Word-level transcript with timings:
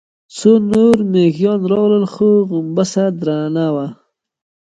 څو 0.37 0.51
نور 0.71 0.95
مېږيان 1.11 1.61
راغلل، 1.71 2.05
خو 2.13 2.29
غومبسه 2.49 3.03
درنه 3.19 3.65
وه. 3.75 3.87